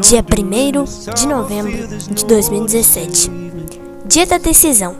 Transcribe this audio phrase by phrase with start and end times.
[0.00, 3.30] dia 1 de novembro de 2017,
[4.06, 4.96] dia da decisão.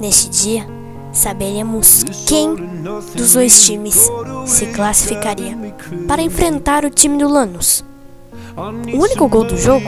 [0.00, 0.66] Neste dia,
[1.12, 2.54] saberemos quem
[3.14, 4.10] dos dois times
[4.46, 5.56] se classificaria
[6.06, 7.84] para enfrentar o time do Lanús.
[8.56, 9.86] O único gol do jogo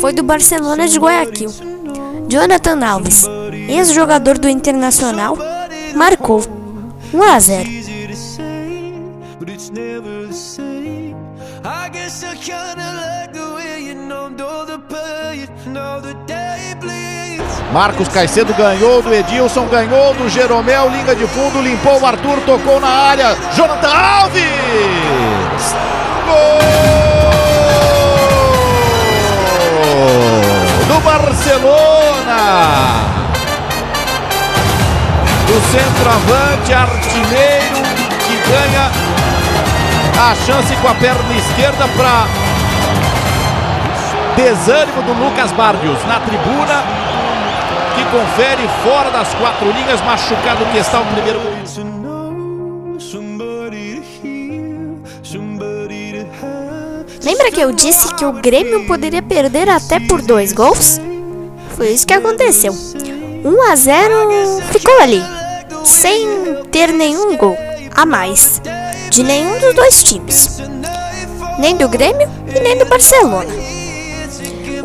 [0.00, 1.50] foi do Barcelona de Guayaquil.
[2.28, 3.26] Jonathan Alves,
[3.68, 5.36] ex-jogador do Internacional,
[5.96, 6.40] marcou
[7.12, 7.79] 1 a 0.
[17.72, 22.80] Marcos Caicedo ganhou do Edilson, ganhou do Jeromel, linha de fundo, limpou o Arthur, tocou
[22.80, 23.34] na área.
[23.54, 24.42] Jonathan Alves!
[26.26, 26.60] Gol!
[30.86, 32.40] Do Barcelona!
[35.46, 37.89] Do centroavante artilheiro
[40.20, 42.26] a chance com a perna esquerda para
[44.36, 46.84] desânimo do Lucas Bardios na tribuna
[47.96, 51.40] que confere fora das quatro linhas, machucado que está o primeiro.
[57.24, 61.00] Lembra que eu disse que o Grêmio poderia perder até por dois gols?
[61.76, 62.72] Foi isso que aconteceu.
[62.72, 65.22] 1 a 0 ficou ali,
[65.82, 66.26] sem
[66.70, 67.56] ter nenhum gol
[67.94, 68.60] a mais
[69.10, 70.60] de nenhum dos dois times,
[71.58, 73.52] nem do Grêmio e nem do Barcelona.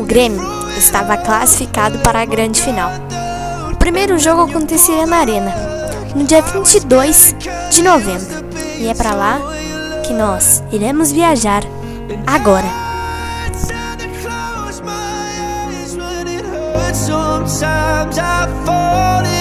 [0.00, 0.42] O Grêmio
[0.76, 2.90] estava classificado para a grande final.
[3.72, 5.54] O primeiro jogo aconteceria na Arena,
[6.14, 7.36] no dia 22
[7.70, 8.44] de novembro,
[8.78, 9.38] e é para lá
[10.04, 11.62] que nós iremos viajar
[12.26, 12.86] agora.
[17.06, 19.35] Sometimes I fall into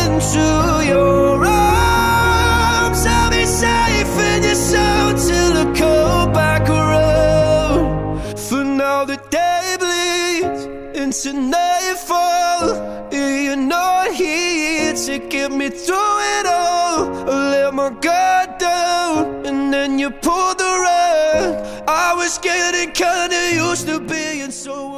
[9.36, 10.64] day bleeds
[11.02, 12.68] into nightfall.
[13.12, 17.30] You're not here to get me through it all.
[17.30, 21.52] I let my guard down and then you pulled the rug.
[22.06, 24.96] I was getting kinda used to being so.